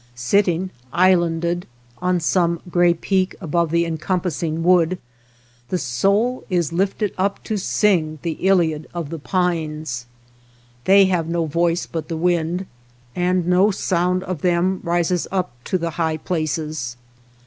[0.15, 1.67] Sitting islanded
[2.01, 4.97] on some gray peak above the encompassing wood,
[5.69, 10.07] the soul is lifted up to sing the Iliad of the pines.
[10.85, 12.65] They have no voice but the wind,
[13.15, 15.95] and no sound of them rises up to the 191 THE STREETS OF THE MOUNTAINS
[15.97, 16.97] high places.